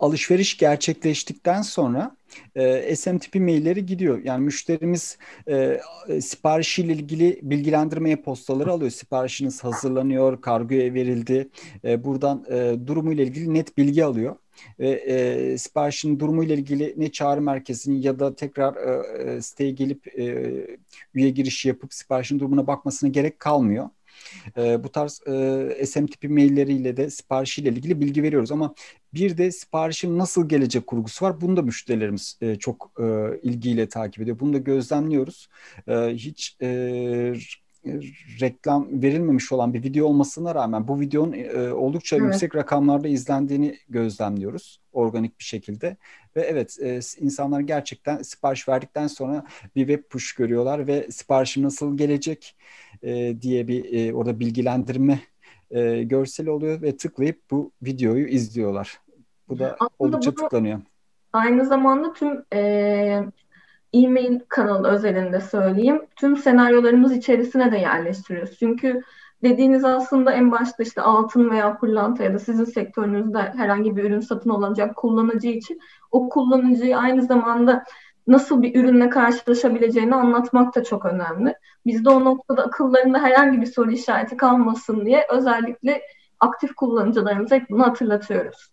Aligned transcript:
alışveriş 0.00 0.56
gerçekleştikten 0.56 1.62
sonra 1.62 2.16
e, 2.54 2.96
SM 2.96 3.18
mailleri 3.34 3.86
gidiyor. 3.86 4.20
Yani 4.24 4.44
müşterimiz 4.44 5.18
e, 5.48 5.80
siparişiyle 6.20 6.92
ilgili 6.92 7.40
bilgilendirme 7.42 8.22
postaları 8.22 8.70
alıyor. 8.72 8.90
Siparişiniz 8.90 9.64
hazırlanıyor, 9.64 10.40
kargoya 10.40 10.94
verildi. 10.94 11.48
E, 11.84 12.04
buradan 12.04 12.44
e, 12.50 12.86
durumuyla 12.86 13.24
ilgili 13.24 13.54
net 13.54 13.78
bilgi 13.78 14.04
alıyor. 14.04 14.36
Ve 14.78 14.88
e, 14.90 15.58
siparişin 15.58 16.20
durumuyla 16.20 16.54
ilgili 16.54 16.94
ne 16.96 17.12
çağrı 17.12 17.40
merkezinin 17.40 18.02
ya 18.02 18.18
da 18.18 18.34
tekrar 18.36 18.76
e, 19.36 19.42
siteye 19.42 19.70
gelip 19.70 20.18
e, 20.18 20.78
üye 21.14 21.30
girişi 21.30 21.68
yapıp 21.68 21.94
siparişin 21.94 22.38
durumuna 22.38 22.66
bakmasına 22.66 23.10
gerek 23.10 23.38
kalmıyor. 23.38 23.88
E, 24.56 24.84
bu 24.84 24.88
tarz 24.92 25.20
e, 25.26 25.86
SM 25.86 26.06
tipi 26.06 26.28
mailleriyle 26.28 26.96
de 26.96 27.10
siparişiyle 27.10 27.68
ilgili 27.68 28.00
bilgi 28.00 28.22
veriyoruz 28.22 28.52
ama 28.52 28.74
bir 29.14 29.38
de 29.38 29.52
siparişin 29.52 30.18
nasıl 30.18 30.48
gelecek 30.48 30.86
kurgusu 30.86 31.24
var. 31.24 31.40
Bunu 31.40 31.56
da 31.56 31.62
müşterilerimiz 31.62 32.38
e, 32.40 32.56
çok 32.56 32.92
e, 33.00 33.04
ilgiyle 33.42 33.88
takip 33.88 34.22
ediyor. 34.22 34.40
Bunu 34.40 34.52
da 34.52 34.58
gözlemliyoruz. 34.58 35.48
E, 35.88 35.94
hiç 36.14 36.56
e, 36.62 37.34
reklam 38.40 39.02
verilmemiş 39.02 39.52
olan 39.52 39.74
bir 39.74 39.82
video 39.82 40.06
olmasına 40.06 40.54
rağmen 40.54 40.88
bu 40.88 41.00
videonun 41.00 41.32
e, 41.32 41.72
oldukça 41.72 42.16
evet. 42.16 42.26
yüksek 42.26 42.56
rakamlarda 42.56 43.08
izlendiğini 43.08 43.76
gözlemliyoruz 43.88 44.80
organik 44.92 45.38
bir 45.38 45.44
şekilde 45.44 45.96
ve 46.36 46.40
evet 46.40 46.78
e, 46.82 47.00
insanlar 47.18 47.60
gerçekten 47.60 48.22
sipariş 48.22 48.68
verdikten 48.68 49.06
sonra 49.06 49.46
bir 49.76 49.86
web 49.86 50.04
push 50.10 50.32
görüyorlar 50.32 50.86
ve 50.86 51.10
siparişim 51.10 51.62
nasıl 51.62 51.96
gelecek 51.96 52.56
e, 53.02 53.42
diye 53.42 53.68
bir 53.68 54.08
e, 54.08 54.14
orada 54.14 54.40
bilgilendirme 54.40 55.20
e, 55.70 56.02
görseli 56.02 56.50
oluyor 56.50 56.82
ve 56.82 56.96
tıklayıp 56.96 57.50
bu 57.50 57.72
videoyu 57.82 58.26
izliyorlar. 58.26 59.00
Bu 59.48 59.58
da 59.58 59.72
Aslında 59.72 59.90
oldukça 59.98 60.34
tıklanıyor. 60.34 60.80
Aynı 61.32 61.66
zamanda 61.66 62.12
tüm 62.12 62.44
e, 62.52 63.22
e-mail 63.92 64.40
kanalı 64.48 64.88
özelinde 64.88 65.40
söyleyeyim. 65.40 66.02
Tüm 66.16 66.36
senaryolarımız 66.36 67.12
içerisine 67.12 67.72
de 67.72 67.78
yerleştiriyoruz. 67.78 68.58
Çünkü 68.58 69.02
dediğiniz 69.42 69.84
aslında 69.84 70.32
en 70.32 70.52
başta 70.52 70.82
işte 70.82 71.02
altın 71.02 71.50
veya 71.50 71.78
pırlanta 71.78 72.24
ya 72.24 72.34
da 72.34 72.38
sizin 72.38 72.64
sektörünüzde 72.64 73.38
herhangi 73.38 73.96
bir 73.96 74.04
ürün 74.04 74.20
satın 74.20 74.50
alacak 74.50 74.96
kullanıcı 74.96 75.48
için 75.48 75.80
o 76.10 76.28
kullanıcıyı 76.28 76.98
aynı 76.98 77.22
zamanda 77.22 77.84
nasıl 78.26 78.62
bir 78.62 78.74
ürünle 78.80 79.10
karşılaşabileceğini 79.10 80.14
anlatmak 80.14 80.76
da 80.76 80.84
çok 80.84 81.06
önemli. 81.06 81.54
Biz 81.86 82.04
de 82.04 82.10
o 82.10 82.24
noktada 82.24 82.62
akıllarında 82.62 83.18
herhangi 83.18 83.60
bir 83.60 83.66
soru 83.66 83.90
işareti 83.90 84.36
kalmasın 84.36 85.06
diye 85.06 85.26
özellikle 85.30 86.02
aktif 86.40 86.74
kullanıcılarımıza 86.74 87.56
hep 87.56 87.70
bunu 87.70 87.86
hatırlatıyoruz. 87.86 88.70